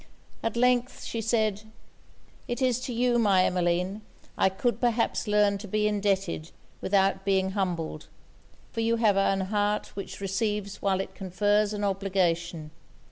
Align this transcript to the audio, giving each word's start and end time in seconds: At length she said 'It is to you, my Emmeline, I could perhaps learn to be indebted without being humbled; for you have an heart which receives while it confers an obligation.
At 0.41 0.57
length 0.57 1.03
she 1.03 1.21
said 1.21 1.61
'It 2.47 2.59
is 2.59 2.79
to 2.79 2.91
you, 2.91 3.19
my 3.19 3.45
Emmeline, 3.45 4.01
I 4.35 4.49
could 4.49 4.81
perhaps 4.81 5.27
learn 5.27 5.59
to 5.59 5.67
be 5.67 5.87
indebted 5.87 6.49
without 6.81 7.23
being 7.23 7.51
humbled; 7.51 8.07
for 8.71 8.81
you 8.81 8.95
have 8.95 9.15
an 9.15 9.41
heart 9.41 9.95
which 9.95 10.19
receives 10.19 10.81
while 10.81 10.99
it 11.01 11.13
confers 11.13 11.71
an 11.71 11.83
obligation. 11.83 12.71